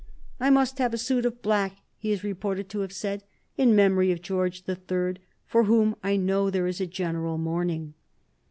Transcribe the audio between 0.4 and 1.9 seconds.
must have a suit of black,"